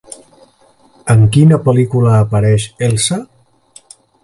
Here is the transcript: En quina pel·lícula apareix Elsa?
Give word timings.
En 1.15 1.21
quina 1.35 1.59
pel·lícula 1.67 2.15
apareix 2.23 2.67
Elsa? 2.89 3.21